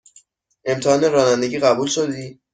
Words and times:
امتحان 0.65 1.01
رانندگی 1.11 1.59
قبول 1.59 1.87
شدی؟ 1.87 2.39